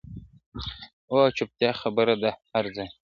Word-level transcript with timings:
o 1.11 1.15
او 1.23 1.27
چوپتيا 1.37 1.71
خپره 1.81 2.13
ده 2.23 2.31
هر 2.51 2.65
ځای, 2.75 2.89